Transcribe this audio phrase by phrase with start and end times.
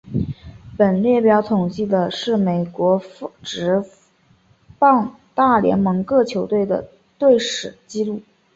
[0.75, 2.99] 本列表统计的是美国
[3.43, 3.83] 职
[4.79, 6.89] 棒大联盟的各球队的
[7.19, 8.19] 队史纪录。